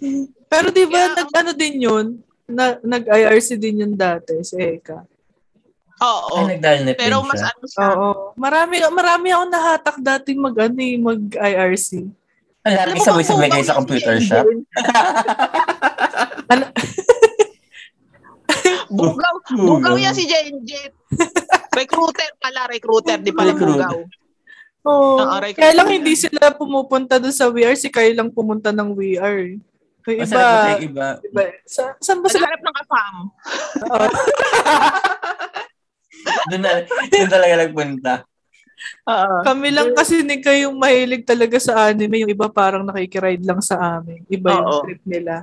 [0.52, 2.06] Pero di ba, Kaya- nag-ano din yun?
[2.46, 5.02] Na, nag-IRC din yun dati, si Eka.
[5.96, 6.46] Oo.
[6.46, 6.60] Ay,
[6.94, 7.50] Pero mas siya.
[7.50, 7.88] ano siya.
[7.96, 8.10] Oo.
[8.38, 11.90] Marami, marami ako nahatak dating mag, ano, eh, mag-IRC.
[12.66, 14.46] Ang Alam lagi sabay-sabay kayo sa computer si shop.
[16.46, 16.64] Ano?
[18.86, 19.34] Bugaw.
[19.50, 20.94] Bugaw yan si Jenjet.
[21.74, 23.18] recruiter pala, recruiter.
[23.18, 23.96] Di pala bugaw.
[24.86, 25.18] Oo.
[25.42, 25.58] Right.
[25.58, 29.58] Kaya lang hindi sila pumupunta doon sa VR, si kayo lang pumunta ng VR.
[30.06, 31.06] Yung iba, Masarap iba.
[31.20, 32.46] iba sa, saan ba sila?
[32.46, 33.14] Naghanap ng kasam.
[36.46, 36.70] Doon na,
[37.08, 38.12] doon talaga nagpunta.
[39.04, 39.34] Oo.
[39.42, 43.98] Kami lang kasi ni kayong mahilig talaga sa anime, yung iba parang nakikiride lang sa
[43.98, 44.22] amin.
[44.26, 44.80] Iba yung Oo.
[44.82, 45.42] trip nila.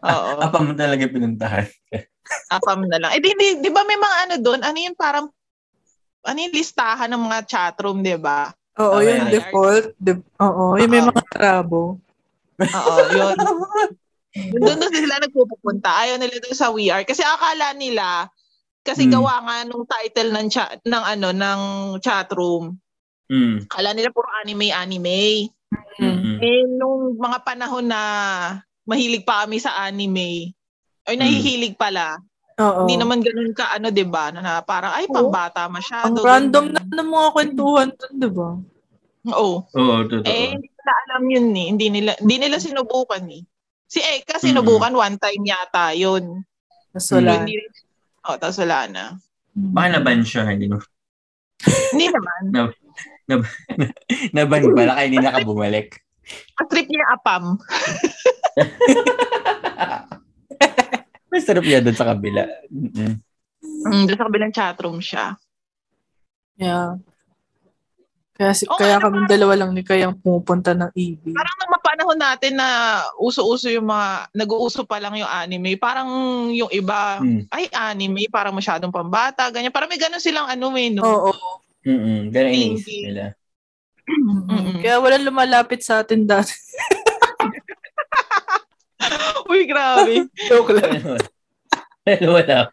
[0.00, 0.28] Oo.
[0.38, 1.66] Apa mo talaga pinuntahan.
[2.52, 3.10] Afam na lang.
[3.10, 4.60] Eh, di, di, di ba may mga ano doon?
[4.62, 5.26] Ano yun parang,
[6.20, 8.48] ano yung listahan ng mga chatroom, di ba?
[8.78, 9.12] Oo, Okay.
[9.12, 9.84] yung default.
[9.96, 11.98] De- oo, yung may mga trabo.
[12.60, 13.36] Oo, yun.
[14.62, 15.90] doon doon sila nagpupunta.
[15.90, 17.02] Ayaw nila doon sa VR.
[17.02, 18.30] Kasi akala nila,
[18.80, 19.12] kasi Hmm.
[19.12, 21.60] gawa nga nung title ng chat ng ano ng
[21.98, 22.78] chat room.
[23.26, 23.62] Mm.
[23.66, 25.50] Akala nila puro anime anime.
[25.98, 26.38] Mm.
[26.40, 28.00] Eh nung mga panahon na
[28.82, 30.50] mahilig pa kami sa anime,
[31.04, 31.20] ay Hmm.
[31.20, 32.18] nahihilig pala.
[32.56, 32.84] Oo.
[32.84, 34.30] Hindi naman ganun ka ano 'di ba?
[34.30, 36.18] Na, na parang ay pambata Ang masyado.
[36.20, 36.96] random na ganun.
[36.96, 38.50] ng mga kwentuhan dun, di ba?
[39.30, 39.54] Oo.
[39.64, 40.26] Oo, totoo.
[40.26, 40.56] Eh
[40.90, 41.66] nila alam yun eh.
[41.70, 43.42] Hindi nila hindi nila sinubukan eh.
[43.86, 46.42] Si Eka sinubukan one time yata yun.
[46.90, 47.22] Mas Hmm.
[47.22, 47.46] wala.
[47.46, 47.54] Hindi.
[48.26, 49.04] Oh, tapos wala na.
[49.54, 50.78] Baka naban siya, hindi mo.
[51.94, 52.42] Hindi naman.
[54.34, 56.02] Naban pala, kaya hindi nakabumalik.
[56.66, 57.54] Trip niya apam.
[61.30, 62.42] May sarap yan doon sa kabila.
[62.66, 63.22] Mm-mm.
[63.86, 65.38] Mm, doon sa kabilang chatroom siya.
[66.58, 66.98] Yeah.
[68.40, 71.36] Kaya, si, Oo, kaya ano, kami dalawa lang ni Kayang pumupunta ng EB.
[71.36, 72.68] Parang nung mapanahon natin na
[73.20, 76.08] uso-uso yung mga, nag-uuso pa lang yung anime, parang
[76.48, 77.52] yung iba, Mm.
[77.52, 79.68] ay anime, parang masyadong pambata, ganyan.
[79.68, 81.04] Parang may ganun silang ano eh, no?
[81.04, 81.36] Oo.
[81.84, 82.32] Mm-mm.
[82.32, 83.12] Ganun Hindi.
[83.12, 83.36] nila.
[84.08, 84.80] Mm-mm.
[84.80, 86.56] Kaya walang lumalapit sa atin dati.
[89.52, 90.32] Uy, grabe.
[90.48, 91.20] Joke lang.
[92.32, 92.72] Wala.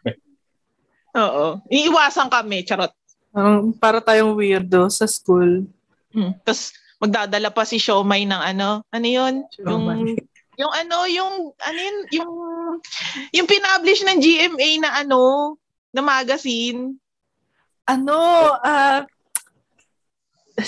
[1.12, 1.60] Oo.
[1.68, 2.96] Iiwasan kami, charot.
[3.38, 5.62] Parang para tayong weirdo sa school.
[6.10, 6.34] Hmm.
[6.42, 9.46] Tapos magdadala pa si Shomai ng ano, ano yun?
[9.62, 10.18] Yung, Shomai.
[10.58, 12.32] yung ano, yung, ano yun, yung,
[13.30, 15.54] yung pinublish ng GMA na ano,
[15.94, 16.98] na magazine.
[17.86, 18.18] Ano?
[18.58, 19.06] Ah...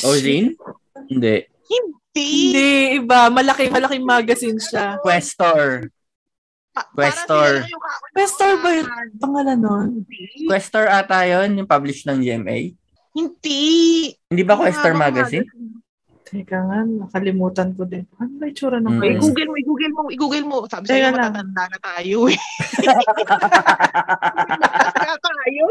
[0.07, 0.55] Ozine?
[1.11, 1.51] Hindi.
[1.67, 2.27] Hindi.
[2.55, 2.71] Hindi,
[3.03, 3.27] iba.
[3.35, 5.03] Malaki, malaking magazine siya.
[5.03, 5.91] Questor.
[6.83, 7.51] Pa- Questor.
[7.63, 7.83] yung.
[8.13, 8.87] Questor ba yun?
[9.17, 9.89] Pangalan nun?
[10.45, 12.73] Questor ata yun, yung publish ng GMA.
[13.11, 13.63] Hindi.
[14.27, 15.45] Hindi ba Questor magazine?
[16.23, 18.07] Teka nga, nakalimutan ko din.
[18.17, 19.03] Ano ba yung tsura ng Mm.
[19.03, 19.25] Ay, Questor?
[19.27, 20.57] Google mo, i-Google mo, i-Google mo.
[20.65, 22.39] Sabi sa'yo, matatanda na tayo eh.
[24.47, 25.65] Matatanda tayo.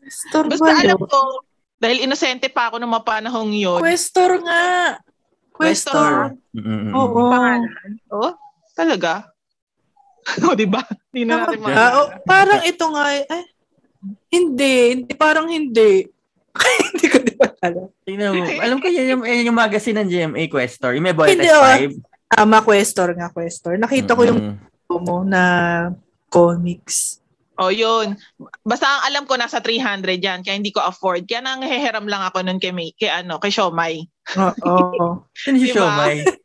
[0.00, 1.08] Questor Basta ba alam yun?
[1.08, 1.20] ko,
[1.76, 3.80] dahil inosente pa ako ng mga panahong yun.
[3.80, 4.96] Questor nga.
[5.50, 6.32] Questor.
[6.50, 6.90] Mm-mm.
[6.92, 7.30] Oo.
[7.30, 7.92] Pangalan.
[8.10, 8.32] Oh,
[8.74, 9.30] talaga?
[10.44, 10.82] o, di ba?
[11.12, 11.94] Hindi na natin Ah, maalala.
[12.00, 13.44] oh, parang ito nga, eh, eh,
[14.32, 16.04] hindi, hindi, parang hindi.
[16.90, 17.88] hindi ko di ba alam.
[18.06, 18.42] Tingnan mo.
[18.46, 20.94] Alam ko yan yung, yan yung magazine ng GMA Questor.
[20.94, 21.98] Yung may Boy Hindi, Test
[22.30, 22.34] 5.
[22.34, 23.74] Tama, Questor nga, Questor.
[23.78, 25.02] Nakita ko yung Mm-mm.
[25.02, 25.42] mo na
[26.30, 27.18] comics.
[27.54, 28.18] O, yun.
[28.66, 30.42] Basta ang alam ko, nasa 300 yan.
[30.42, 31.26] Kaya hindi ko afford.
[31.26, 34.02] Kaya nangheheram lang ako nun kay, May, kay, ano, kay Shomai.
[34.34, 35.22] Oo.
[35.30, 35.86] Sino si Diba?
[35.86, 36.26] Shomai?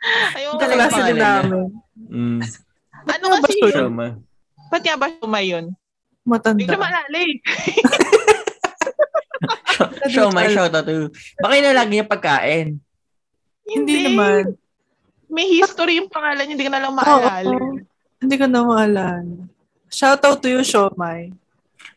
[0.00, 1.26] Ayun, Talaga Klase din niya.
[1.42, 1.66] namin.
[2.08, 2.38] Mm.
[2.38, 3.82] ano Ano ba kasi siya?
[3.82, 3.92] yun?
[4.68, 5.66] Ba't nga ba Shomai yun?
[5.68, 5.74] Hindi
[6.20, 6.76] ko Matanda.
[6.76, 7.34] maalala eh.
[10.08, 11.08] Shomai, shout out to.
[11.38, 12.68] Baka yun na lagi yung pagkain.
[13.64, 14.56] Hindi naman.
[15.28, 17.44] May history yung pangalan niya, hindi ko na lang maalala.
[17.44, 17.76] Oo.
[18.18, 19.06] Hindi ko na maalala.
[19.88, 21.32] Shout out to you, Shomai.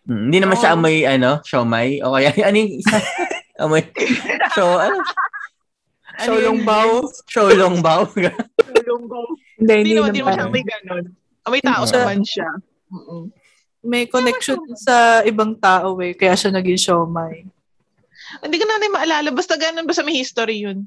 [0.03, 0.78] Hmm, hindi naman siya Oo.
[0.78, 2.00] amoy, ano, Shomai.
[2.01, 2.97] O kaya, ano yung isa?
[3.62, 3.83] amoy,
[4.51, 5.00] show, ano?
[6.22, 6.68] Ano Showlong yun?
[6.68, 6.94] bao.
[7.26, 8.04] Showlong bao.
[8.84, 9.22] Lunggo.
[9.60, 10.54] Hindi, Hindi naman, hindi naman siya naman.
[10.54, 11.04] may ganon.
[11.42, 12.50] Ah, May tao Siya- naman siya.
[12.88, 13.24] Mm-mm.
[13.81, 17.45] May connection sa ibang tao eh, kaya siya naging Shomai.
[18.40, 19.30] Hindi ko na rin maalala.
[19.30, 20.86] Basta ganun, basta may history yun.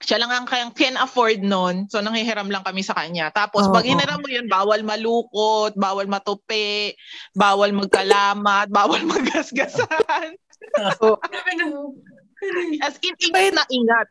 [0.00, 1.84] Siya lang ang kayang can afford nun.
[1.86, 3.28] So, nanghihiram lang kami sa kanya.
[3.28, 3.72] Tapos, Oo.
[3.72, 6.96] pag hiniram mo yun, bawal malukot, bawal matupi,
[7.30, 10.40] bawal magkalamat, bawal maggasgasan.
[12.84, 14.06] As in, ingat na ingat.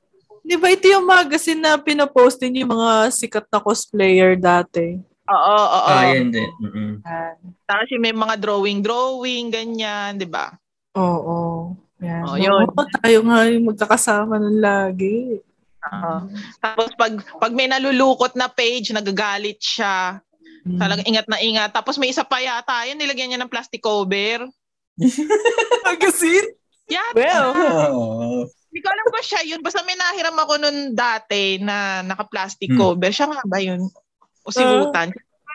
[0.46, 4.98] Di ba ito yung magazine na pinapost din yung mga sikat na cosplayer dati?
[5.30, 5.90] Oo, oo, oo.
[5.94, 6.50] Ah, yan din.
[6.58, 6.92] Mm-mm.
[7.70, 10.58] Tapos yung may mga drawing-drawing, ganyan, di ba?
[10.98, 11.74] Oo.
[12.02, 12.24] Yan.
[12.26, 12.66] Oh, yun.
[12.66, 15.38] Oo, tayo nga yung magkakasama ng lagi.
[15.86, 16.16] Oo.
[16.60, 20.18] Tapos pag pag may nalulukot na page, nagagalit siya.
[20.66, 20.80] Mm.
[20.80, 21.72] Talagang ingat na ingat.
[21.72, 24.50] Tapos may isa pa yata, yun nilagyan niya ng plastic cover.
[25.88, 26.59] Magazine?
[26.90, 27.48] Yeah, Well.
[27.54, 28.50] Oo.
[28.66, 29.62] hindi ko alam ba siya yun.
[29.62, 32.78] Basta may nahiram ako nun dati na naka-plastic Hmm.
[32.80, 33.10] cover.
[33.10, 33.82] Siya nga ba yun?
[34.42, 34.74] O si Ah.
[34.80, 35.10] Wutan?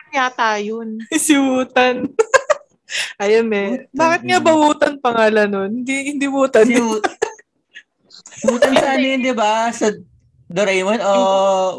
[0.09, 1.03] yata yun.
[1.17, 2.07] si Wutan.
[3.19, 3.83] Ayun eh.
[3.91, 5.71] Bakit nga ba Wutan pangalan nun?
[5.77, 6.63] Hindi, hindi Wutan.
[6.63, 7.03] Si Wut-
[8.47, 9.67] Wutan sa ano yun, di ba?
[9.69, 9.91] Sa
[10.45, 11.13] Doraemon o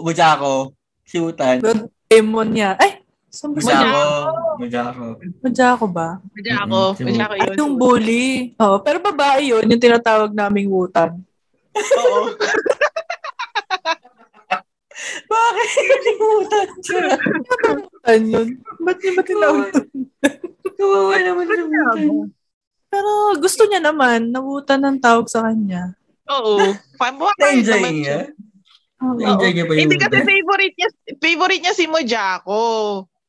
[0.02, 0.76] Wujako?
[1.02, 1.60] Si Wutan.
[1.60, 2.76] Doraemon niya.
[2.76, 2.95] Ay,
[3.36, 3.76] saan ba siya?
[3.76, 4.56] Wujako.
[4.56, 5.04] Wujako.
[5.44, 6.08] Madya ko ba?
[6.32, 6.80] Madya ako.
[6.80, 7.56] Mm-mm, si Madya ako Ay, yun.
[7.60, 8.26] yung bully.
[8.56, 11.20] Oo, pero babae yun, yung tinatawag naming Wutan.
[11.76, 12.20] Oo.
[15.28, 15.68] Bakit?
[15.76, 17.06] Si Wutan siya.
[17.76, 18.48] Wutan yun.
[18.80, 19.70] Ba't niya ba tinawag?
[20.76, 22.32] Kawawa naman si Wutan.
[22.86, 25.92] Pero gusto niya naman, nawutan ng tawag sa kanya.
[26.32, 26.72] Oo.
[26.96, 28.32] Paano Na-enjoy niya?
[29.04, 29.20] Oo.
[29.20, 30.88] Na-enjoy niya ba yung Hindi kasi favorite niya,
[31.20, 32.62] favorite niya si Mojako.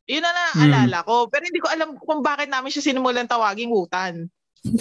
[0.08, 1.28] Yun na naalala ko.
[1.28, 4.32] Pero hindi ko alam kung bakit namin siya sinimulan tawaging Wutan.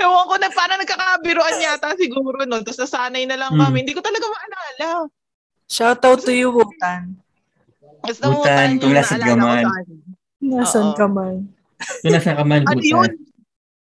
[0.00, 2.60] Ewan ko na parang nagkakabiruan yata siguro no.
[2.60, 3.60] Tapos nasanay na lang Hmm.
[3.62, 3.84] kami.
[3.84, 5.08] Hindi ko talaga maalala.
[5.66, 7.20] Shout out to you, Wutan.
[8.00, 9.64] Basta Wutan, Wutan kung yung nasaan ka ko man.
[10.40, 10.92] Oo.
[10.94, 11.36] ka man?
[12.00, 12.88] Kung nasa ka man, Ano Wutan.
[12.90, 13.10] yun?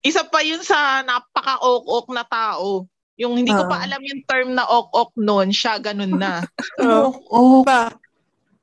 [0.00, 2.86] Isa pa yun sa napaka-ok-ok na tao.
[3.14, 3.70] Yung hindi ko Ah.
[3.70, 6.42] pa alam yung term na ok-ok noon, siya ganun na.
[7.34, 7.62] Oo.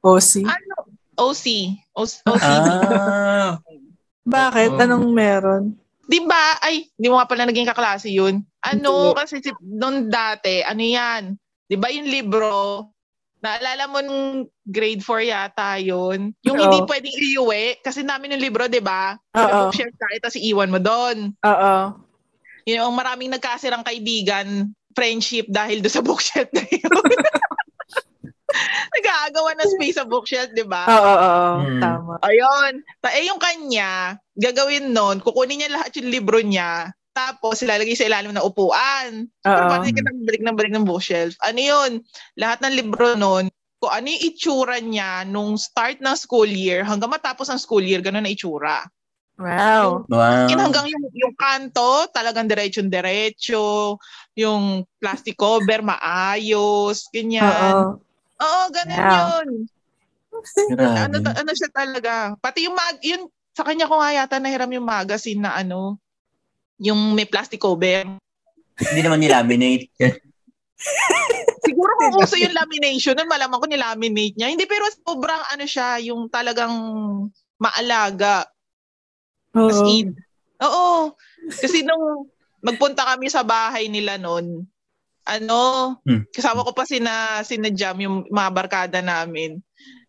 [0.02, 0.18] Oh?
[0.18, 0.46] OC?
[0.46, 0.76] ano?
[1.18, 1.46] OC.
[1.94, 2.14] OC.
[2.26, 2.42] OC.
[2.42, 3.62] Ah.
[4.26, 4.78] Bakit?
[4.78, 4.82] Oo.
[4.82, 5.64] Anong meron?
[6.10, 6.58] Di ba?
[6.60, 8.44] Ay, di mo nga pala naging kaklase yun.
[8.62, 11.34] Ano, kasi si, noon dati, ano yan?
[11.66, 12.90] Di ba yung libro,
[13.40, 16.36] naalala mo nung grade 4 yata yun?
[16.44, 16.64] Yung Oo.
[16.68, 19.16] hindi pwedeng iuwi, kasi namin yung libro, di ba?
[19.34, 19.58] Sa Oo.
[19.66, 21.32] bookshelf tayo, tapos iiwan mo doon.
[21.48, 21.76] Oo.
[22.70, 26.92] Yung maraming nagkasirang kaibigan, friendship dahil do sa bookshelf na yun.
[29.32, 30.84] Nag-aagawan ng space sa bookshelf, di ba?
[30.92, 31.80] Oo, oo, Hmm.
[31.80, 32.14] tama.
[32.20, 32.84] Ayun.
[33.00, 38.12] Ta eh yung kanya, gagawin nun, kukunin niya lahat yung libro niya, tapos ilalagay sa
[38.12, 39.32] ilalim ng upuan.
[39.40, 39.72] Pero Oo.
[39.72, 41.32] parang nang balik ng balik ng bookshelf.
[41.48, 41.92] Ano yun?
[42.36, 43.48] Lahat ng libro nun,
[43.80, 48.04] kung ano yung itsura niya nung start ng school year hanggang matapos ang school year,
[48.04, 48.84] ganun na itsura.
[49.42, 50.06] Wow.
[50.06, 50.54] Wow.
[50.54, 53.98] Hanggang yung, yung kanto, talagang diretso-diretso,
[54.38, 57.98] yung plastic cover, maayos, ganyan.
[57.98, 58.11] Oo.
[58.42, 59.18] Oo, ganun Yeah.
[59.22, 59.50] yun.
[61.06, 62.34] Ano, ano siya talaga.
[62.40, 66.00] Pati yung mag, yun, sa kanya ko nga yata nahiram yung magazine na ano,
[66.82, 68.08] yung may plastic cover.
[68.80, 69.92] Hindi naman nilaminate.
[71.68, 74.50] Siguro kung uso yung lamination, nun malaman ko nilaminate niya.
[74.50, 76.74] Hindi, pero sobrang ano siya, yung talagang
[77.62, 78.50] maalaga.
[79.54, 79.86] As Oo.
[79.86, 80.16] in.
[80.64, 81.14] Oo.
[81.54, 82.26] Kasi nung
[82.66, 84.66] magpunta kami sa bahay nila noon,
[85.24, 86.26] ano, Hmm.
[86.30, 89.62] kasama ko pa sina, sina Jam, yung mga barkada namin.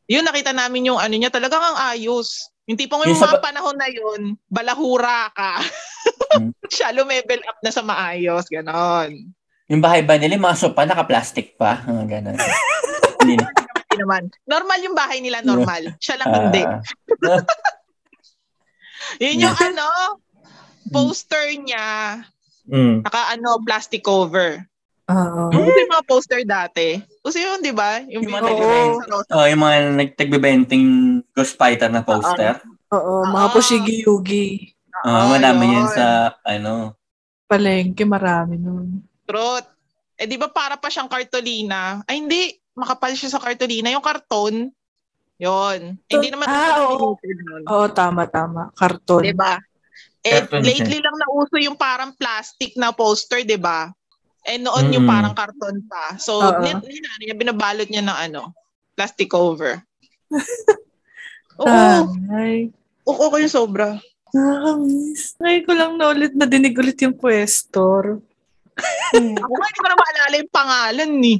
[0.06, 2.48] Yun, nakita namin yung ano niya, talagang ang ayos.
[2.64, 5.60] Yung tipong yung Yung mga ba- panahon na yun, balahura ka.
[6.32, 6.50] Hmm.
[6.72, 9.12] Siya lumevel up na sa maayos, ganon.
[9.66, 11.80] Yung bahay ba nila, mga sopa, naka-plastic pa.
[11.82, 12.36] Mga ganun.
[13.20, 13.46] Hindi na.
[13.48, 14.22] Hindi naman.
[14.44, 15.96] Normal yung bahay nila, normal.
[15.96, 16.62] Siya lang hindi.
[16.64, 16.80] Ah.
[19.20, 19.86] Yun yung ano,
[20.88, 22.20] poster niya,
[22.62, 23.02] Mm.
[23.02, 24.62] naka ano, plastic cover.
[25.12, 25.42] Oo.
[25.52, 26.98] Yung yung mga poster dati.
[27.20, 28.00] Uso yun, di ba?
[28.08, 30.84] Yung, Yung mga taga- Oh, yung mga nagtagbibenting
[31.30, 32.58] Ghost Fighter na poster.
[32.90, 34.72] Oo, mga pushigi-yugi.
[35.02, 35.74] Ah, madami yun.
[35.82, 36.06] yan sa,
[36.44, 36.94] ano,
[37.48, 39.04] Palengke, marami nun.
[39.28, 39.68] Truth.
[40.16, 42.00] Eh, di ba para pa siyang kartolina?
[42.08, 42.48] Ay, hindi.
[42.72, 43.92] Makapal siya sa kartolina.
[43.92, 44.72] Yung karton,
[45.36, 45.78] yun.
[46.08, 47.12] Eh, hindi naman Ah, oo.
[47.68, 48.72] Oo, tama, tama.
[48.72, 49.20] Karton.
[49.20, 49.60] Di ba?
[50.22, 53.90] Eh, lately lang nauso yung parang plastic na poster, di ba?
[54.42, 55.12] Eh, noon yung Mm.
[55.12, 56.18] parang karton pa.
[56.18, 56.82] So, ano
[57.22, 58.50] niya, binabalot niya ng ano,
[58.98, 59.78] plastic cover.
[61.62, 61.68] Oo.
[61.68, 62.02] Ah.
[62.34, 62.72] Ay,
[63.06, 63.98] Oo, okay yung sobra.
[64.32, 65.36] nakakamiss.
[65.36, 68.18] Ngayon ko lang na ulit na dinig ulit yung questor.
[69.12, 71.34] Ako nga, hindi ko na maalala yung pangalan ni.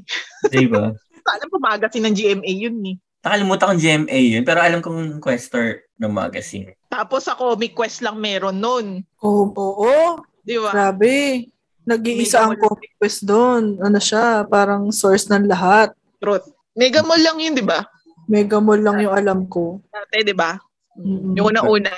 [0.46, 0.92] di ba?
[1.32, 2.92] Alam ko magazine ng GMA yun ni.
[3.22, 6.74] Nakalimutan kong GMA yun, pero alam kong Questor ng magazine.
[6.90, 9.06] Tapos ako, may quest lang meron nun.
[9.22, 10.18] Oo, oo.
[10.42, 10.74] Di ba?
[10.74, 11.46] Grabe.
[11.84, 13.78] Nag-iisa ang comic quest doon.
[13.78, 15.90] Ano siya, parang source ng lahat.
[16.16, 16.46] Truth.
[16.72, 17.82] Mega Mall lang yun, di ba?
[18.24, 19.82] Mega Mall lang yung alam ko.
[19.88, 20.54] Dati, di ba?
[20.94, 21.34] Mm-mm.
[21.34, 21.90] Yung una-una.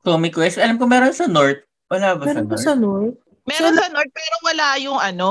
[0.00, 1.62] Comic Quest, alam ko meron sa North.
[1.86, 2.62] Wala ba sa Meron ba North?
[2.62, 3.14] sa North?
[3.44, 5.30] Meron So, sa North, pero wala yung ano.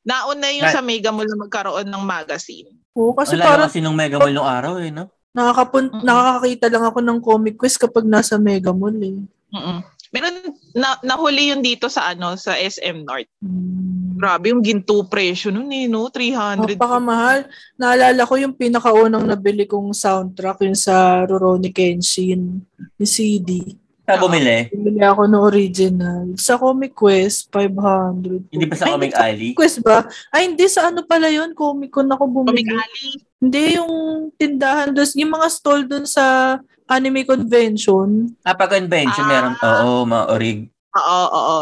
[0.00, 2.68] Nauna yung Na- sa Mega Mall na magkaroon ng magazine.
[2.92, 5.10] Oo, kasi Wala parang kasi nung Mega Mall nung araw eh, no?
[5.30, 6.02] nakakapun- Mm-mm.
[6.02, 9.22] nakakakita lang ako ng comic quest kapag nasa Mega Mall eh.
[9.50, 9.78] Mm-mm.
[10.12, 10.34] Meron,
[10.72, 13.28] na, nahuli yun dito sa ano, sa SM North.
[13.40, 14.16] Hmm.
[14.18, 16.10] Grabe yung ginto presyo nun eh, no?
[16.10, 16.74] 300.
[16.74, 17.46] Napakamahal.
[17.78, 22.66] Naalala ko yung pinakaunang nabili kong soundtrack, yung sa Rurouni Kenshin,
[22.98, 23.78] yung CD.
[24.08, 24.72] Sa bumili.
[24.72, 26.24] Bumili ako ng original.
[26.40, 28.48] Sa Comic Quest, 500.
[28.48, 29.50] Hindi pa sa Ay, Comic hindi, Alley.
[29.52, 30.08] Quest ba?
[30.32, 30.64] Ay, hindi.
[30.64, 31.52] Sa ano pala yun?
[31.52, 32.72] Comic Con ako Comic bumili.
[32.72, 33.10] Alley.
[33.36, 33.92] Hindi, yung
[34.40, 35.08] tindahan doon.
[35.12, 36.56] Yung mga stall doon sa
[36.88, 38.32] anime convention.
[38.40, 39.28] Ah, pag convention, Ah.
[39.28, 40.58] meron, oo, mga orig.
[40.90, 41.58] Oo, oo.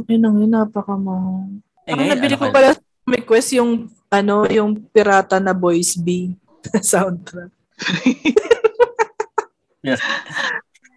[0.00, 1.50] Ayun ang yun, napakamahal.
[1.82, 5.94] Eh, Ang nabili ano ko pala sa Comic Quest yung, ano, yung pirata na Boys
[5.94, 6.32] B
[6.82, 7.50] soundtrack.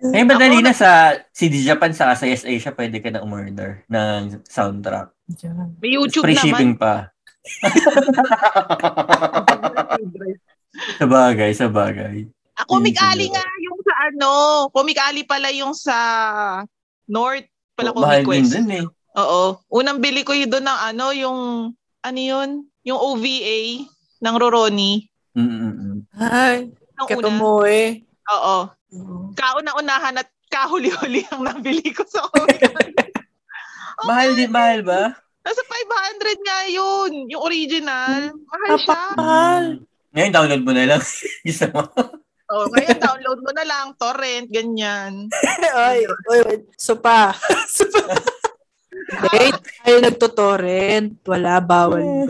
[0.04, 4.44] Eh, madali na sa CD Japan sa sa SA siya, pwede ka na umorder ng
[4.44, 5.08] soundtrack.
[5.80, 6.44] May YouTube Free naman.
[6.44, 7.08] shipping pa.
[11.00, 12.28] sa bagay, sa bagay.
[12.54, 13.40] Ah, Comic Yun, Alley siguro.
[13.40, 13.46] nga
[13.84, 14.30] sa ano.
[14.74, 15.96] Alley pala yung sa
[17.06, 18.54] North pala Oh, Mahal Comic din Quest.
[18.56, 18.86] dun eh.
[19.14, 19.42] Oo.
[19.70, 21.40] Unang bili ko yun doon ng ano, yung,
[22.02, 22.50] ano yun?
[22.84, 23.86] Yung OVA
[24.24, 25.06] ng Roroni.
[25.34, 26.06] Mm-mm.
[26.16, 27.38] Ay, Ang kato una.
[27.38, 28.02] mo eh.
[28.32, 28.70] Oo.
[29.34, 33.10] Kauna-unahan at kahuli-huli ang nabili ko sa Comic Alley.
[34.06, 35.02] Mahal din, mahal ba?
[35.44, 37.12] Nasa 500 nga yun.
[37.30, 38.32] Yung original.
[38.32, 38.94] Mahal siya.
[38.96, 39.66] Napakahal.
[40.14, 41.02] Ngayon, download mo na lang.
[41.48, 41.82] Gusto mo?
[42.54, 43.86] Oh, ngayon, download mo na lang.
[43.98, 45.26] Torrent, ganyan.
[45.74, 46.58] Ay, oy, oy.
[46.78, 47.34] So pa.
[47.66, 48.14] so pa.
[49.34, 51.18] Wait, tayo nagtutorrent.
[51.26, 52.30] Wala, bawal.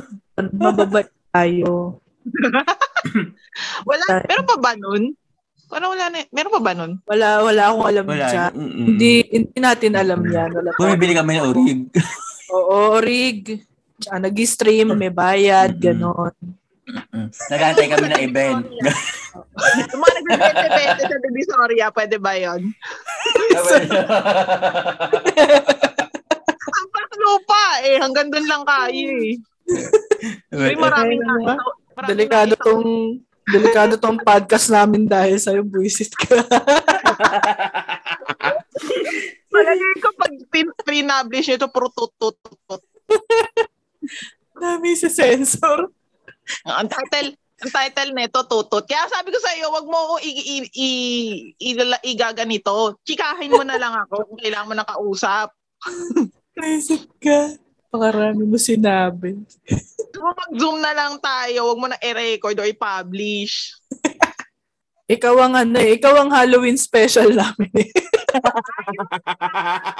[0.56, 2.00] Mababait tayo.
[3.90, 4.04] Wala.
[4.24, 5.12] Meron pa ba nun?
[5.68, 6.24] Parang wala na.
[6.32, 6.92] Meron pa ba nun?
[7.04, 8.28] Wala, wala akong alam Wala.
[8.32, 8.52] dyan.
[8.56, 8.86] Mm-mm.
[8.96, 10.50] Hindi, hindi natin alam yan.
[10.56, 10.70] Wala.
[10.80, 11.80] Bumibili kami ng orig.
[12.54, 13.60] Oo, rig.
[14.08, 15.84] Ah, nag-stream, may bayad, Mm-mm.
[15.84, 16.34] ganon.
[17.52, 18.68] Nagantay kami ng event.
[19.92, 22.62] Yung mga nagbibente-bente sa Divisoria, pwede ba yun?
[26.74, 27.96] Ang lupa eh.
[28.04, 29.40] Hanggang doon lang kayo eh.
[30.52, 31.56] May maraming ano
[31.96, 32.84] maraming Delikado tong
[33.44, 36.36] delikado tong podcast namin dahil sa'yo, buisit ka.
[39.54, 42.40] Palagay ko pag pin- pinablish nyo ito, puro tut-tut.
[44.58, 45.92] Dami si sensor.
[46.68, 47.30] Ang title,
[47.64, 48.84] ang title nito, tutut.
[48.84, 53.00] Kaya sabi ko sa iyo, wag mo ako i- i- i- i- igaganito.
[53.04, 55.56] Chikahin mo na lang ako kung kailangan mo nakausap.
[56.54, 57.56] Buisit ka.
[57.94, 59.38] Pakarami mo sinabi.
[60.12, 63.78] Kung mag-zoom na lang tayo, wag mo na i-record o i-publish.
[65.04, 67.92] Ikaw ang ano eh, ikaw ang Halloween special namin eh.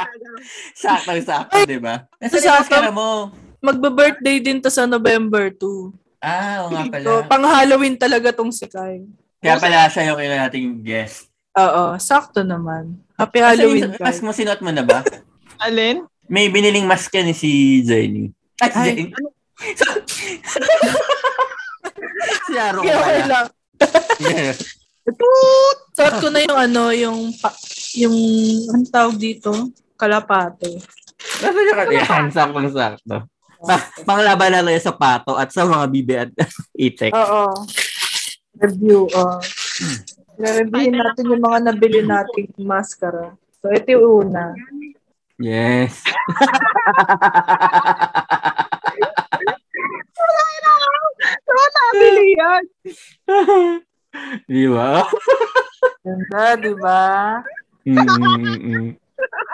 [0.74, 2.02] Sakto-sakto, di ba?
[2.18, 3.30] Nasa ka mo.
[3.64, 5.94] Magbe-birthday din to sa November 2.
[6.24, 7.04] Ah, oo nga pala.
[7.04, 9.04] So, pang Halloween talaga tong si Kai.
[9.38, 11.28] Kaya pala siya yung kailangan nating guest.
[11.54, 12.96] Oo, sakto naman.
[13.14, 14.04] Happy Kasi Halloween, yung Kai.
[14.08, 15.04] mask mo, sinuot mo na ba?
[15.68, 16.08] Alin?
[16.26, 17.52] May biniling mask yan ni si
[17.84, 18.32] Jenny.
[18.58, 18.86] Ay, si Ay.
[18.88, 19.04] Jenny.
[22.48, 23.28] si Aro ko Okay, okay pala.
[23.28, 23.46] lang.
[24.24, 24.56] Yeah.
[25.94, 27.52] Suot ko na yung ano, yung, pa,
[28.00, 28.16] yung,
[28.72, 29.52] anong tawag dito?
[30.00, 30.80] Kalapate.
[31.44, 31.84] Nasa niya ka?
[31.92, 32.32] Yan,
[33.64, 36.30] Pa- panglaban na lang yung sa pato at sa mga bibi at
[36.76, 37.16] itek.
[37.16, 37.64] Oo.
[38.60, 39.08] Review.
[39.16, 39.40] Uh,
[40.38, 43.34] Reviewin natin yung mga nabili nating mascara.
[43.64, 44.52] So, ito yung una.
[45.40, 46.04] Yes.
[51.44, 52.64] Saan nabili yan?
[54.46, 55.08] Di ba?
[56.04, 57.04] Ganda, di ba?
[57.88, 58.96] Mm-mm-mm.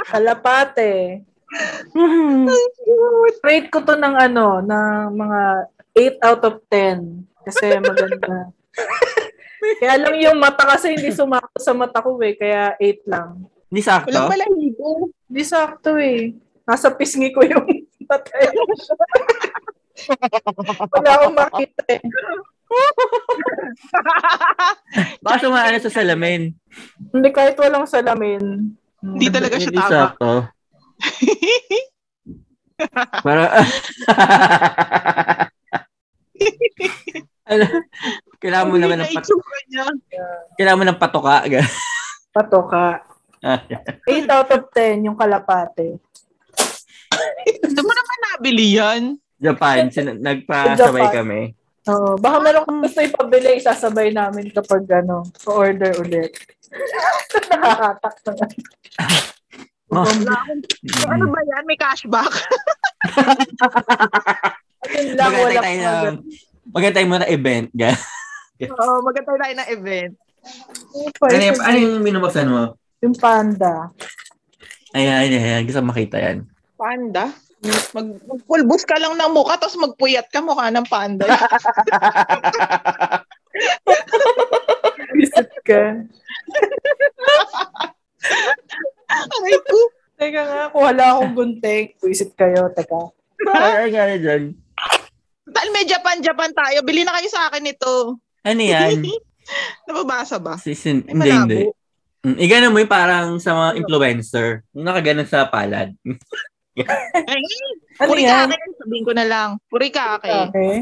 [0.09, 1.23] Kalapate.
[3.41, 5.41] Rate ko to ng ano, ng mga
[5.95, 7.25] 8 out of 10.
[7.45, 8.53] Kasi maganda.
[9.81, 12.37] kaya lang yung mata kasi hindi sumakto sa mata ko eh.
[12.37, 13.49] Kaya 8 lang.
[13.69, 14.09] Hindi sakto?
[14.09, 14.89] Walang balahibo.
[15.29, 16.33] Hindi sakto eh.
[16.65, 17.65] Nasa pisngi ko yung
[18.09, 18.31] mata.
[20.93, 22.01] Wala akong makita eh.
[25.25, 26.53] Baka sumaano sa salamin.
[27.09, 28.69] Hindi kahit walang salamin.
[29.01, 29.89] Hindi talaga siya Hindi tama.
[29.89, 30.31] sakto.
[33.25, 33.43] Para...
[37.51, 37.65] ano,
[38.39, 39.83] kailangan mo naman ng pat- Itsura niya.
[40.55, 41.35] kailangan mo ng patoka.
[42.31, 43.03] Patoka.
[43.39, 43.63] Ah,
[44.07, 45.99] 8 out of 10 yung kalapate.
[47.63, 49.15] Saan mo naman nabili yan?
[49.39, 51.15] Japan, sin- nagpasabay Japan.
[51.23, 51.41] kami.
[51.89, 52.19] Oo.
[52.21, 56.35] baka meron kang gusto ipabili, isasabay namin kapag ano, order ulit.
[57.49, 58.45] Nakakatak na.
[59.89, 60.05] Oh.
[60.05, 61.63] Eh, ano ba yan?
[61.65, 62.29] May cashback?
[64.93, 66.17] Yun lang, Magantay wala tayo ng,
[66.69, 67.67] magantay mo na event.
[68.79, 70.13] Oo, maganda tayo ng event.
[71.25, 72.77] Ano yung, ano yung minubuksan mo?
[73.01, 73.89] Yung panda.
[74.93, 75.63] Ayan, ayan, ayan.
[75.65, 76.45] Gusto makita yan.
[76.77, 77.33] Panda?
[77.91, 81.27] Mag, magpulbos ka lang ng mukha, tapos magpuyat ka mukha ng panda.
[85.19, 86.07] Visit ka.
[89.27, 89.79] Aray ko.
[90.19, 92.67] Teka nga, kung wala akong gunting, visit kayo.
[92.75, 92.99] Teka.
[93.55, 94.43] Ay, ay, ay, dyan.
[95.49, 98.19] Dahil may Japan-Japan tayo, bili na kayo sa akin ito.
[98.43, 98.99] Ano yan?
[99.87, 100.59] Nababasa ba?
[100.59, 101.61] Season, Ay, hindi, hindi.
[102.19, 104.67] Mm, Igano mo yung parang sa mga influencer.
[104.75, 105.95] Yung nakaganon sa palad.
[107.31, 107.41] Ay,
[107.99, 108.47] Ano puri yan?
[108.51, 109.49] kake, sabihin ko na lang.
[109.71, 110.31] Puri kake.
[110.51, 110.75] Okay.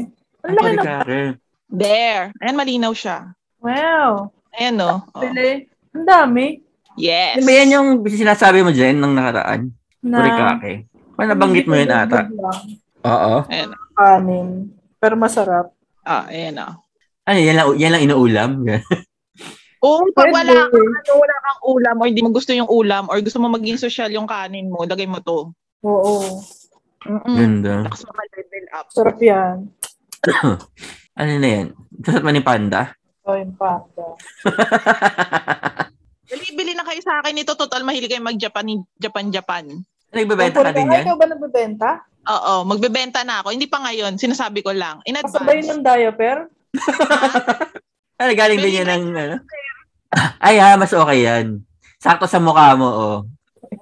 [0.46, 1.38] Ang laki.
[1.70, 2.30] There.
[2.42, 3.34] Ayan, malinaw siya.
[3.62, 4.30] Wow.
[4.54, 5.02] Ayan, no?
[5.14, 5.22] Oh.
[5.22, 6.62] Ang dami.
[6.98, 7.38] Yes.
[7.38, 9.70] Ano ba yan yung sinasabi mo dyan nung nakaraan?
[10.02, 10.90] Na, Purikake.
[11.14, 12.26] Paano nabanggit mo yun ata?
[13.06, 13.34] Oo.
[13.46, 13.70] Ayan.
[13.94, 14.48] Kanin.
[14.98, 15.70] Pero masarap.
[16.02, 16.74] Ah, ayan, oh.
[17.26, 18.50] Ano, yan lang, yan lang inuulam?
[19.86, 20.50] Oo, pag Pwede.
[20.50, 23.46] wala kang, ano, wala kang ulam or hindi mo gusto yung ulam or gusto mo
[23.46, 25.54] maging social yung kanin mo, lagay mo to.
[25.86, 26.42] Oo.
[27.06, 27.36] Mm-mm.
[27.38, 27.86] Ganda.
[27.86, 28.86] Tapos maka-level up.
[28.90, 29.70] Sarap yan.
[31.20, 31.66] ano na yan?
[32.02, 32.90] Sasat man ni Panda?
[33.28, 34.06] O, yung panda.
[36.28, 37.56] Bili-bili na kayo sa akin ito.
[37.56, 39.64] Total, mahilig kayo mag-Japan, Japan-Japan.
[40.12, 41.04] Nagbebenta ka din yan?
[41.04, 41.90] ikaw ba nagbebenta?
[42.28, 43.56] Oo, magbebenta na ako.
[43.56, 45.00] Hindi pa ngayon, sinasabi ko lang.
[45.08, 45.68] In Kasabay advance.
[45.72, 46.36] ng diaper?
[48.18, 49.36] Ano, galing din Bili yan ng, ano?
[50.42, 51.62] Ay ha, mas okay yan.
[52.02, 53.18] Sakto sa mukha mo, oh.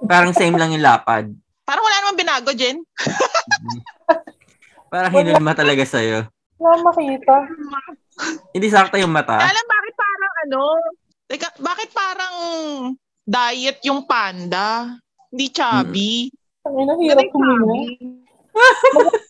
[0.04, 1.32] Parang same lang yung lapad.
[1.64, 2.84] Parang wala namang binago, Jen.
[4.92, 6.28] Parang hinulma talaga sa'yo.
[6.60, 7.48] Wala makita.
[8.52, 9.40] Hindi sakto yung mata.
[9.40, 10.60] Alam, bakit parang ano?
[11.26, 12.36] Teka, bakit parang
[13.20, 14.94] diet yung panda?
[15.26, 16.30] Hindi chubby.
[16.62, 17.58] Ang ina, Ganun hirap yung kumain.
[17.58, 17.82] chubby.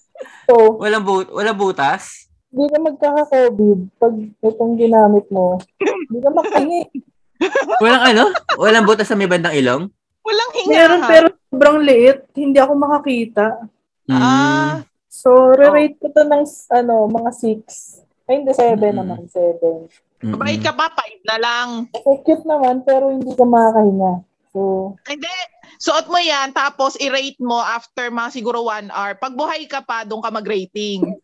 [0.47, 2.31] So, Walang, bu- walang butas?
[2.49, 5.59] hindi ka magkaka-COVID pag itong ginamit mo.
[5.77, 6.83] Hindi ka makahingi.
[7.85, 8.25] Walang ano?
[8.55, 9.91] Walang butas sa may bandang ilong?
[10.23, 10.73] Walang hinga.
[10.73, 12.25] Meron pero sobrang liit.
[12.33, 13.61] Hindi ako makakita.
[14.07, 14.17] Mm.
[14.17, 14.75] Ah,
[15.11, 18.07] So, re-rate ko to ng ano, mga 6.
[18.25, 18.97] Ay, hindi, 7 Mm.
[18.97, 19.21] naman.
[19.27, 19.91] 7.
[20.27, 20.35] Mm-mm.
[20.35, 21.69] mabait ka pa, five na lang.
[21.95, 24.13] So, cute naman, pero hindi ka makakahinga.
[24.51, 25.31] So, Hindi.
[25.77, 29.13] Suot mo yan, tapos i-rate mo after mga siguro one hour.
[29.15, 31.05] Pag buhay ka pa, doon ka mag-rating.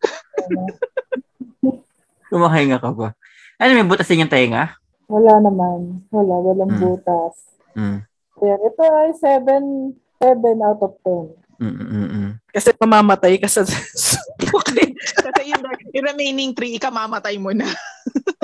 [2.28, 3.16] Kumakahinga ka pa.
[3.56, 4.76] Ano, may butas din yung tenga?
[5.12, 6.00] wala naman.
[6.08, 6.80] Wala, walang Mm.
[6.80, 7.34] butas.
[7.76, 8.00] Mm.
[8.32, 11.36] Kaya ito ay 7, 7 out of 10.
[11.60, 12.40] Mm-mm-mm.
[12.48, 17.68] Kasi mamamatay ka sa Kasi yung, yung remaining three, ikamamatay mo na.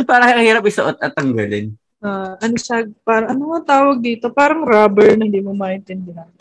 [0.09, 1.77] Parang ang hirap isuot at tanggalin.
[2.01, 4.33] Ah, ano siya, parang, ano nga tawag dito?
[4.33, 6.33] Parang rubber na hindi mo maintindihan.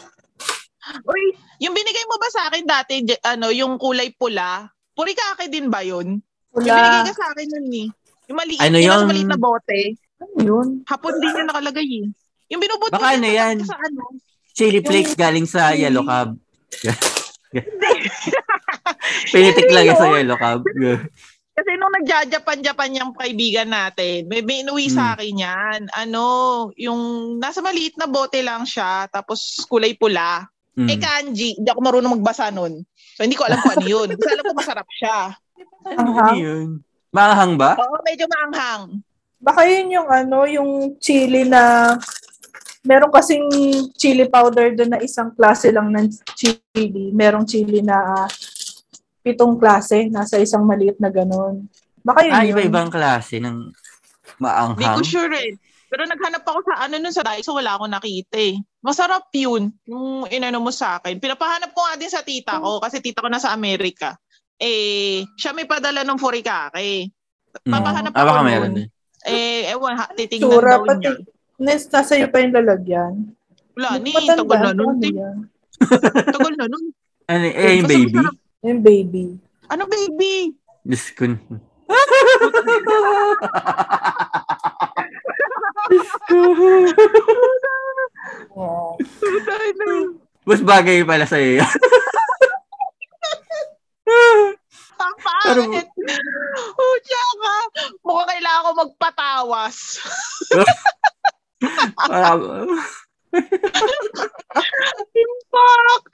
[1.04, 5.68] Uy, yung binigay mo ba sa akin dati, ano, yung kulay pula, puri kake din
[5.68, 6.24] ba yun?
[6.56, 7.88] Yung binigay ka sa akin nun eh.
[8.32, 9.08] Yung maliit, Ano yung yun?
[9.12, 9.82] maliit na bote.
[10.24, 10.68] Ano yun?
[10.88, 12.08] Hapon din yung nakalagay eh.
[12.48, 13.60] Yung binubot Baka ano yan?
[13.68, 14.16] sa ano.
[14.56, 16.40] Chili flakes galing sa yellow cab.
[19.32, 20.64] Pinitik lang yan sa yellow cab.
[21.58, 25.14] Kasi nung nagja-Japan-Japan yung kaibigan natin, may, may inuwi sa Hmm.
[25.18, 25.80] akin yan.
[25.90, 26.24] Ano,
[26.78, 27.02] yung
[27.42, 30.46] nasa maliit na bote lang siya, tapos kulay pula.
[30.78, 30.86] Mm.
[30.86, 32.86] Eh kanji, hindi ako marunong magbasa nun.
[33.18, 34.14] So hindi ko alam kung ano yun.
[34.14, 35.18] Basta alam ko masarap siya.
[35.98, 36.38] Ano Anghang?
[36.38, 36.68] yun?
[37.10, 37.74] Maanghang ba?
[37.82, 39.02] Oo, medyo maanghang.
[39.42, 40.70] Baka yun yung ano, yung
[41.02, 41.98] chili na
[42.86, 43.50] meron kasing
[43.98, 47.10] chili powder doon na isang klase lang ng chili.
[47.10, 48.30] Merong chili na ah,
[49.28, 51.68] pitong klase, nasa isang maliit na ganun.
[52.00, 52.56] Baka yun Ah, yun.
[52.56, 54.96] iba-ibang klase ng Hindi maanghang.
[54.96, 55.52] ko sure eh.
[55.88, 58.56] Pero naghanap ako sa ano nun sa Daiso, wala akong nakita eh.
[58.80, 61.16] Masarap yun, yung inano mo sa akin.
[61.16, 64.16] Pinapahanap ko nga din sa tita ko, kasi tita ko nasa Amerika.
[64.58, 67.08] Eh, siya may padala ng furikake.
[67.64, 67.72] Mm.
[67.72, 68.46] Papahanap Ah, ako nun.
[68.46, 68.88] meron din.
[69.24, 71.12] Eh, ewan, ha, titignan Tsura, daw pati, niya.
[71.58, 73.14] nes, nasa iyo pa yung lalagyan.
[73.74, 74.96] Wala, ni, tagal na nun.
[76.28, 76.86] Tagal na nun.
[77.28, 78.12] Ano, eh, yung baby?
[78.12, 78.36] masarap.
[78.66, 79.38] Yung baby.
[79.70, 80.50] Ano baby?
[80.82, 81.28] Diyos ko.
[81.28, 81.38] Yeah.
[90.48, 91.72] Mas bagay pala sa'yo yan.
[94.98, 95.88] Ang Pero- pangit.
[96.80, 97.54] Oh, tsaka.
[98.02, 99.76] Mukhang kailangan ko magpatawas.
[105.12, 106.06] Impact!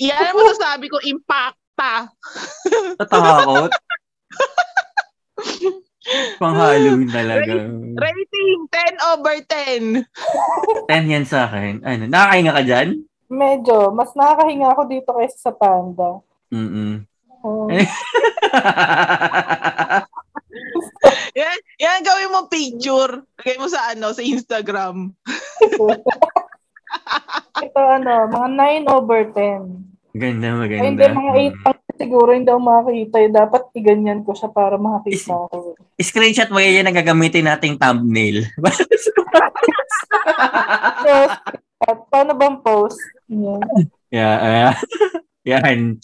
[0.00, 0.96] Yan ang masasabi ko,
[1.82, 2.98] impacta.
[2.98, 3.70] Tatakot.
[6.42, 7.70] Pang Halloween talaga.
[7.94, 10.02] Rating 10 over 10.
[10.90, 11.78] 10 yan sa akin.
[11.86, 13.06] Ano, nakakahinga ka dyan?
[13.30, 16.18] Medyo, mas nakakahinga ako dito kaysa sa panda.
[16.50, 17.06] Mm-mm.
[17.42, 17.66] Oh,
[21.32, 23.24] Yan, yan gawin mo picture.
[23.40, 25.16] Lagay mo sa ano, sa Instagram.
[27.64, 28.48] ito ano, mga
[28.84, 29.91] 9 over 10.
[30.12, 30.84] Ganda, maganda.
[30.84, 31.32] Ay, hindi, mga
[31.64, 33.16] 8 lang siguro hindi ako makakita.
[33.20, 33.30] Eh.
[33.32, 35.76] Dapat iganyan ko siya para makakita ako.
[35.96, 38.44] Screenshot mo yan ang gagamitin nating thumbnail.
[41.02, 41.30] Yes.
[41.82, 43.00] At paano bang post?
[43.26, 43.90] Yan.
[44.12, 44.72] yeah, uh,
[45.50, 45.98] yan.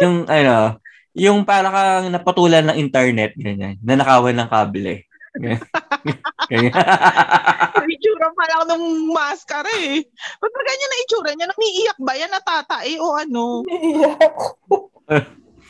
[0.00, 0.80] Yung ano,
[1.12, 3.76] yung para kang napatulan ng internet, ganyan.
[3.84, 5.04] Nanakawan ng kable.
[7.92, 10.04] Itsura pa lang ng maskara eh.
[10.36, 11.48] Ba't ba ganyan na itsura niya?
[11.48, 12.32] Namiiyak ba yan?
[12.32, 13.64] Natatae o ano?
[13.64, 14.38] Iyak.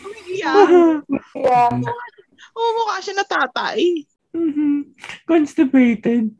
[0.03, 1.07] Umiiyak.
[1.38, 1.72] Iyak.
[2.53, 4.05] Oo, mukha siya natatae.
[4.33, 4.96] Mhm.
[5.29, 6.33] Constipated.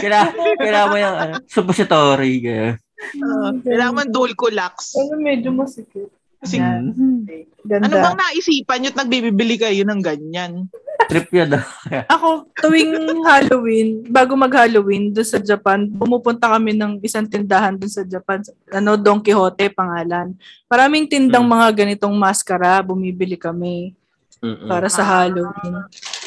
[0.00, 2.40] Kaya, kaya mo yung ano, suppository.
[2.40, 2.80] Kaya.
[3.18, 4.96] Uh, kailangan man Dulcolax.
[4.96, 6.08] Ano medyo masikip.
[6.42, 6.58] Kasi.
[6.58, 7.86] Ganda.
[7.86, 10.66] ano bang naisipan nyo at nagbibili kayo ng ganyan?
[11.06, 11.64] Trip yun daw.
[12.08, 18.02] Ako, tuwing Halloween, bago mag-Halloween, doon sa Japan, pumupunta kami ng isang tindahan doon sa
[18.02, 18.40] Japan.
[18.70, 20.32] Ano, Don Quixote pangalan.
[20.66, 21.52] Maraming tindang Hmm.
[21.52, 23.92] mga ganitong maskara, bumibili kami
[24.38, 24.66] Mm-mm.
[24.66, 25.08] para sa Ah.
[25.22, 25.74] Halloween.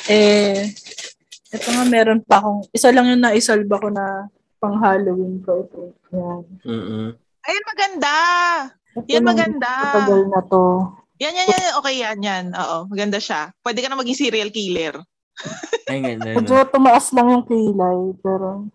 [0.05, 0.69] Eh,
[1.49, 5.65] ito nga meron pa akong, isa lang yung naisalba ko na pang Halloween ko.
[5.65, 5.79] Ito.
[6.11, 6.41] Yan.
[6.63, 7.07] Mm-mm.
[7.45, 8.13] Ayun, maganda.
[8.95, 9.71] Ito Yan maganda.
[9.91, 10.63] Matagal na to.
[11.17, 11.63] Yan, yan, yan.
[11.77, 12.45] Okay, yan, yan.
[12.51, 13.55] Oo, maganda siya.
[13.59, 14.99] Pwede ka na maging serial killer.
[15.87, 16.31] Ay, ganda.
[16.33, 18.67] Medyo tumaas lang yung kilay, pero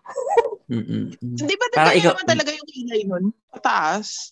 [0.67, 1.11] Mm-mm.
[1.19, 3.25] Hindi ba ganyan ikaw- naman talaga yung kilay nun?
[3.51, 4.31] Pataas.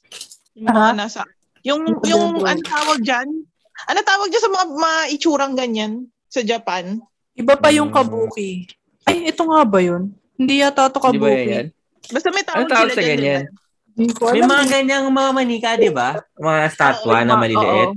[0.55, 1.21] Yung mga nasa...
[1.63, 3.29] Yung, yung, Yung- ano tawag dyan?
[3.85, 5.93] Ano tawag dyan sa mga, mga itsurang ganyan
[6.27, 7.03] sa Japan?
[7.35, 7.97] iba pa yung Mm.
[7.97, 8.67] kabuki.
[9.05, 10.11] Ay, ito nga ba yun?
[10.35, 11.47] Hindi yata to Di ba kabuki.
[11.49, 11.67] yan?
[12.09, 13.45] Basta may tawag Ano tawag sila sa dyan, ganyan?
[13.99, 14.71] May mga eh.
[14.71, 16.23] ganyang mga manika, di ba?
[16.39, 17.91] Mga statwa Oo, na oo, maliliit.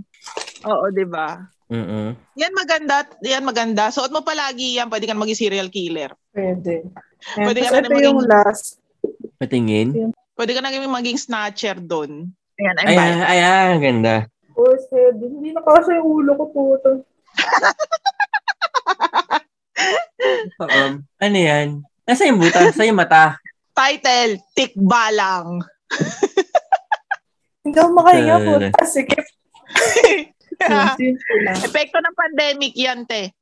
[0.65, 1.37] Oo, Oo, di ba?
[1.71, 2.17] Mm-mm.
[2.35, 3.93] Yan maganda, yan maganda.
[3.93, 6.11] Suot mo palagi yan, pwede ka na maging serial killer.
[6.33, 6.89] Pwede.
[7.37, 8.81] Ayan, Pwede ka na ito yung maging- last.
[9.37, 9.87] Patingin.
[10.35, 12.33] Pwede ka na maging snatcher doon.
[12.57, 13.29] Ayan, I'm Ayan, back.
[13.29, 14.15] ayan, ganda.
[14.91, 15.15] Head.
[15.17, 16.91] Hindi na kasi yung ulo ko po ito.
[20.61, 20.81] Oo.
[21.01, 21.81] Ano yan?
[22.05, 22.69] Nasa yung buta?
[22.69, 23.39] Sa yung mata?
[23.71, 25.63] Title, Tikbalang.
[27.63, 28.51] Hindi ako makahinga po.
[30.11, 30.27] Eh.
[30.61, 31.57] Lang.
[31.63, 33.33] Epekto ng pandemic yan, te.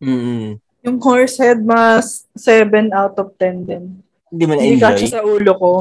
[0.00, 0.56] Mm-mm.
[0.86, 3.84] Yung horse head, mas 7 out of 10 din.
[4.30, 4.88] Hindi mo Hindi na-enjoy?
[4.94, 5.72] kasi sa ulo ko.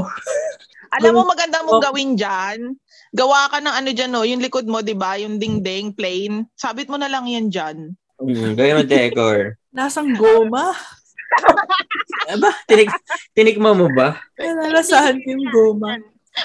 [0.96, 1.86] Alam mo, maganda mong Oh.
[1.86, 2.76] gawin dyan.
[3.12, 4.28] Gawa ka ng ano dyan, no?
[4.28, 5.16] yung likod mo, di ba?
[5.16, 6.44] Yung ding-ding, plain.
[6.56, 7.96] Sabit mo na lang yan dyan.
[8.20, 9.38] Mm, gawin mo decor.
[9.72, 10.72] Lasang goma.
[12.26, 12.90] Aba, tinik,
[13.32, 14.18] tinikma mo ba?
[14.36, 16.00] Nalalasahan ko yung goma.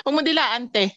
[0.04, 0.94] Huwag mo dilaan, te.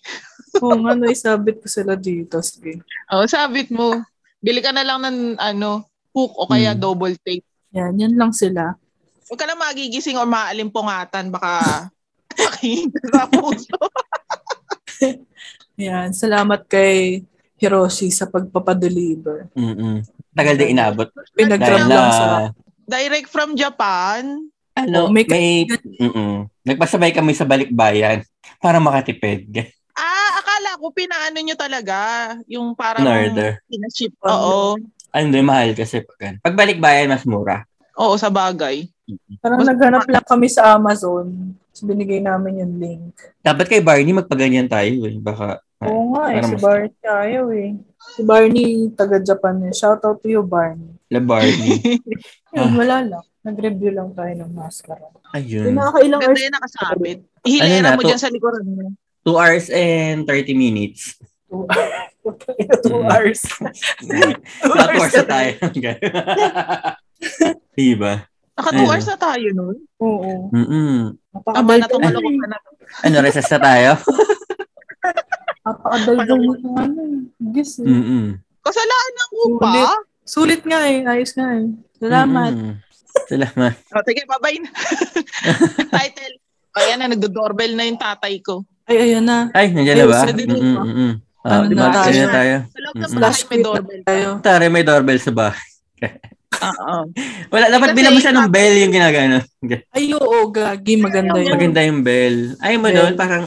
[0.62, 2.38] Oo nga, no, isabit ko sila dito.
[2.46, 2.84] Sige.
[3.10, 3.98] Oo, sabit mo.
[4.38, 6.82] Bili ka na lang ng ano, hook o kaya Hmm.
[6.82, 7.46] double tape.
[7.74, 8.78] Yan, yan lang sila.
[9.26, 11.34] Huwag ka lang magigising o maalimpungatan.
[11.34, 11.90] Baka
[12.38, 13.78] makinig sa puso.
[15.82, 17.26] Yan, salamat kay
[17.58, 19.50] Hiroshi sa pagpapadeliver.
[19.58, 20.06] Mm-mm.
[20.36, 21.10] Tagal din inabot.
[21.34, 22.28] Dahil lang na, sa...
[22.84, 24.50] Direct from Japan.
[24.74, 25.70] ano, Oh, may- may,
[26.00, 28.24] mm nagpasabay kami sa balikbayan
[28.58, 29.46] para makatipid.
[29.94, 31.98] Ah, akala ko pinaano nyo talaga.
[32.50, 33.62] Yung parang In order.
[33.70, 34.10] pinaship.
[34.26, 34.74] Oo.
[35.14, 37.62] Ano mahal kasi pag, pag balikbayan, mas mura.
[37.94, 38.90] Oo, sa bagay.
[39.38, 41.54] Parang Mas- naghanap lang kami sa Amazon.
[41.70, 43.14] Tapos binigay namin yung link.
[43.38, 45.14] Dapat kay Barney magpaganyan tayo eh.
[45.14, 47.78] Baka, Oo nga eh, si Barney ayaw eh.
[48.12, 49.74] Si Barney, taga-Japan eh.
[49.74, 50.94] Shout out to you, Barney.
[51.08, 52.02] la Barney.
[52.54, 52.74] Yun, Ah.
[52.74, 53.24] wala lang.
[53.42, 55.08] Nag-review lang tayo ng mascara.
[55.32, 55.72] Ayun.
[55.72, 56.44] Yung nakakailang Ganda hours.
[56.44, 57.18] yung nakasabit.
[57.20, 58.08] Ano Ihilera na mo to?
[58.08, 58.84] dyan sa likuran mo.
[59.24, 61.16] 2 hours and 30 minutes.
[61.48, 61.64] Two,
[62.84, 63.08] two Mm.
[63.08, 63.42] hours.
[64.04, 65.52] Mga 2 hours na tayo.
[67.74, 68.14] diba?
[68.54, 68.88] Naka 2 Ayun.
[68.88, 69.78] hours na tayo nun.
[69.98, 70.32] Oo.
[70.52, 70.98] Mm-mm.
[71.44, 72.58] Aba na Napakadaldal kalokohan na.
[73.02, 73.90] Ano, recess na tayo?
[75.64, 77.20] Napakadaldal mo ng ano eh.
[77.52, 77.88] Gis eh.
[77.88, 78.36] Mm-mm.
[78.60, 79.72] Kasalanan ko pa.
[79.72, 79.90] Sulit.
[80.24, 81.00] Sulit nga eh.
[81.04, 81.68] Ayos nga eh.
[81.98, 82.52] Salamat.
[82.52, 82.76] Mm-mm.
[83.26, 83.74] Salamat.
[83.96, 84.70] O, sige, babay na.
[85.96, 86.36] Title.
[86.74, 88.66] Ayan na, nagdo-doorbell na yung tatay ko.
[88.84, 89.48] Ay, ayun na.
[89.54, 90.20] Ay, nandiyan na ba?
[90.26, 90.34] ba?
[90.34, 91.12] mm-mm.
[91.44, 92.04] Ah, Ano di na ba?
[92.34, 92.56] tayo?
[92.66, 94.02] Sa loob ng bahay may doorbell.
[94.04, 94.28] tayo.
[94.40, 95.68] Tare, may doorbell sa bahay.
[96.64, 96.98] Oo.
[97.52, 99.38] Wala, dapat Kasi- bilang mo siya ng bell yung ginagano.
[99.92, 100.96] Ay, oo, gagi.
[100.98, 101.52] Maganda yun.
[101.52, 102.56] Maganda yung bell.
[102.58, 103.44] Ay mo doon, parang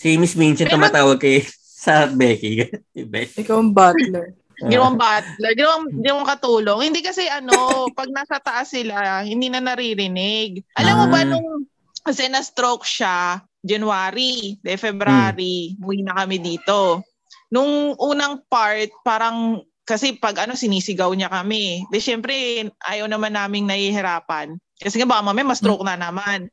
[0.00, 1.44] si Miss Minchin Pero- tumatawag kay
[1.84, 2.72] sa Becky.
[2.94, 3.28] Bell.
[3.30, 4.32] Ikaw ang butler.
[4.60, 6.80] Ginawang butler, ginawang, ginawang katulong.
[6.82, 7.56] Hindi kasi ano,
[7.98, 10.60] pag nasa taas sila, hindi na naririnig.
[10.76, 11.26] Alam mo ba Ah.
[11.26, 11.64] nung
[12.00, 15.76] kasi na-stroke siya, January, de February, Hmm.
[15.80, 17.00] umuwi na kami dito.
[17.48, 21.88] Nung unang part, parang kasi pag ano, sinisigaw niya kami.
[21.88, 22.36] Di syempre,
[22.84, 24.60] ayaw naman naming nahihirapan.
[24.80, 26.48] Kasi nga baka mamaya ma-stroke na naman.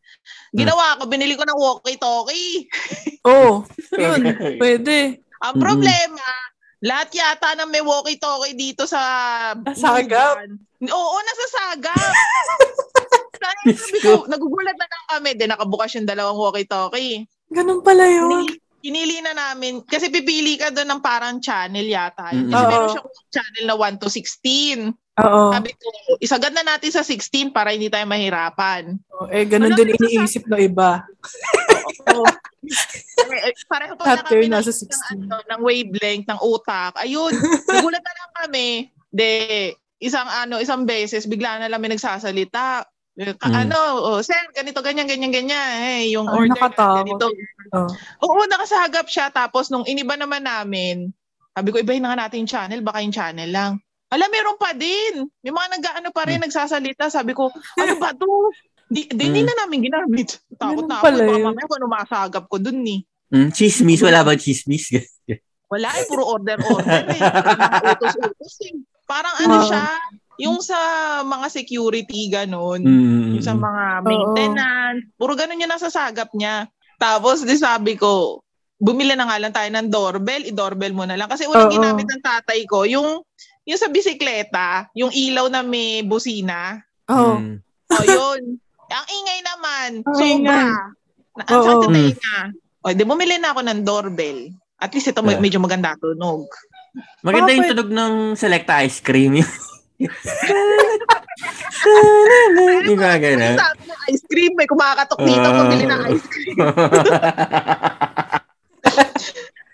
[0.51, 2.67] Ginawa ko, binili ko ng walkie-talkie.
[3.31, 3.63] Oo.
[3.95, 4.21] Yun.
[4.59, 5.23] Pwede.
[5.39, 6.27] Ang problema,
[6.83, 8.99] lahat yata ng may walkie-talkie dito sa...
[9.63, 10.43] Nasagap?
[10.83, 12.11] Oo, nasasagap.
[13.77, 15.29] Sabi ko, nagugulat na lang kami.
[15.39, 17.31] Then nakabukas yung dalawang walkie-talkie.
[17.47, 18.27] Ganun pala yun.
[18.43, 22.35] Pinili, pinili na namin, kasi pipili ka doon ng parang channel yata.
[22.35, 22.51] Mm.
[22.51, 22.91] Kasi meron Oo.
[22.91, 23.01] siya
[23.39, 24.91] channel na 1 to 16.
[25.17, 25.49] Oo.
[25.49, 25.87] Sabi ko,
[26.21, 28.93] isagad na natin sa 16 para hindi tayo mahirapan.
[29.09, 31.01] Oh, eh, ganun Wala din iniisip ng iba.
[32.13, 32.25] Oo.
[33.17, 35.25] Pare- Pareho pa na kami ng, nasa ng, 16.
[35.25, 36.93] ano, ng wavelength, ng utak.
[37.01, 37.33] Ayun,
[37.65, 38.67] nagulat na lang kami.
[39.09, 39.29] De,
[39.97, 42.85] isang ano, isang beses, bigla na lang may nagsasalita.
[43.17, 43.57] Eh, Ka, Mm.
[43.65, 45.69] Ano, oh, sir, ganito, ganyan, ganyan, ganyan.
[45.81, 46.97] Hey, yung Ay, order na nakatakot.
[47.01, 47.25] ganito.
[47.73, 47.89] Oh.
[48.21, 49.33] Oo, nakasagap siya.
[49.33, 51.09] Tapos nung iniba naman namin,
[51.49, 53.81] sabi ko, ibahin na nga natin yung channel, baka yung channel lang.
[54.07, 55.27] Alam, meron pa din.
[55.41, 57.11] May mga nag-ano pa rin, nagsasalita.
[57.11, 58.27] Sabi ko, ano ba to?
[58.87, 59.47] Di, di, hindi Mm.
[59.51, 60.29] na namin ginamit.
[60.55, 61.03] Takot na ako.
[61.03, 63.03] pala Baka mamaya kung ano masagap ko dun ni.
[63.27, 64.87] Mm, chismis, wala ba chismis?
[65.67, 67.19] Wala eh, puro order-order eh.
[67.83, 68.79] Utos-utos eh.
[69.03, 69.67] Parang ano Wow.
[69.67, 69.85] siya,
[70.39, 70.79] yung sa
[71.21, 72.79] mga security, ganun.
[72.79, 75.11] mm, Yung sa mga maintenance.
[75.13, 76.71] Puro ganun yung nasasagap niya.
[76.95, 78.39] Tapos, di sabi ko,
[78.79, 81.27] bumili na nga lang tayo ng doorbell, i-doorbell mo na lang.
[81.27, 81.75] Kasi unang Oo.
[81.75, 83.19] ginamit ng tatay ko, yung,
[83.67, 86.79] yung sa bisikleta, yung ilaw na may busina.
[87.05, 87.35] Oh.
[87.35, 87.59] Mm.
[87.87, 88.41] O, yun.
[88.87, 90.23] Ang ingay naman, Ang sobra.
[90.25, 90.47] ingay.
[90.47, 91.61] Na, ang Oo.
[91.61, 91.95] sakit sa Mm.
[91.99, 92.37] tenga.
[92.79, 94.39] O, di bumili na ako ng doorbell.
[94.77, 95.37] At least ito Yeah.
[95.37, 96.47] medyo maganda tunog.
[97.19, 99.35] Maganda yung tunog ng Selecta ice cream.
[102.87, 103.55] yung mga ganun.
[103.57, 105.55] Sabi ng ice cream, may kumakatok dito, Ah.
[105.59, 106.57] pabili ng ice cream.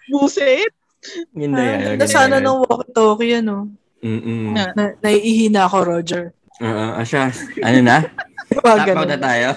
[0.10, 0.72] Buset.
[1.32, 1.80] Ganda yan.
[1.96, 3.68] Ganda sana ng walkie-talkie, ano.
[4.04, 4.52] Mm-mm.
[4.52, 4.64] Na.
[4.76, 6.36] Na, naiihi na ako, Roger.
[6.60, 7.32] Oo, uh, asya.
[7.64, 7.98] Ano na?
[8.54, 9.48] Tap out na tayo?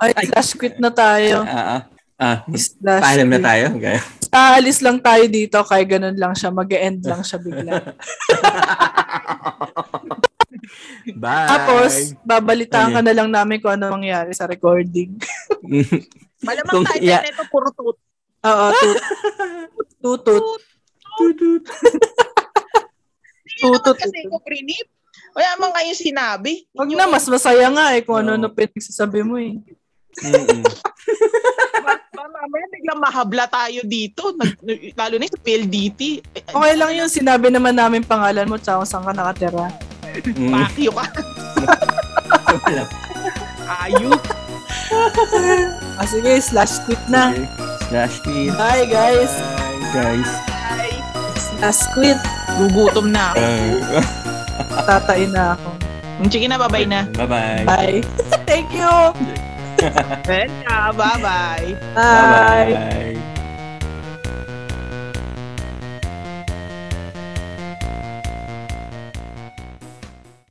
[0.00, 1.42] Ay, slash quit na tayo.
[1.44, 1.80] Ah, ah.
[2.14, 3.74] Ah, Slash paalam na tayo.
[3.74, 3.98] Okay.
[4.30, 6.54] Aalis lang tayo dito, kaya ganun lang siya.
[6.54, 7.82] mag-end lang siya bigla.
[11.20, 11.48] Bye.
[11.50, 11.90] Tapos,
[12.24, 15.18] babalitaan Ano ka na lang namin kung ano mangyari sa recording.
[16.46, 17.20] Malamang Kung- tayo yeah.
[17.20, 17.98] nito puro tut.
[18.44, 18.96] Oo, tut.
[20.00, 20.44] Tutut.
[23.74, 23.96] Tutut.
[23.98, 24.86] kasi ko prinip.
[25.34, 26.62] Wala man kayo sinabi.
[26.70, 28.22] Wag Yung- na, mas masaya nga eh kung Oo.
[28.22, 29.58] ano-ano pinagsasabi mo eh.
[32.14, 34.34] Mamaya biglang mahabla tayo dito.
[34.34, 34.58] Nag,
[34.94, 36.00] lalo na yung sa PLDT.
[36.50, 39.66] Okay lang yun, sinabi naman namin pangalan mo tsaka kung saan ka nakatira.
[40.14, 40.50] Mm.
[40.50, 41.04] Pakyo ka.
[42.64, 42.82] Wala.
[43.80, 44.20] Ayup.
[45.96, 47.32] Ah, sige, slash quit na.
[47.32, 47.46] Okay.
[47.88, 48.52] Slash quit.
[48.54, 49.32] Bye guys.
[49.32, 50.30] Bye, guys.
[50.68, 50.92] Ay,
[51.34, 52.20] Slash quit.
[52.58, 53.46] Gugutom na ako.
[54.88, 55.68] Tatain na ako.
[56.30, 57.10] Sige na, babay na.
[57.10, 57.64] Bye-bye.
[57.66, 57.98] Bye.
[58.48, 58.86] Thank you.
[60.30, 60.94] Welcome.
[60.96, 61.74] Bye-bye.
[61.94, 62.70] Bye.
[62.72, 63.33] Bye-bye.